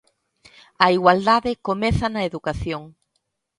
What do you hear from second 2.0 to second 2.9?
na educación.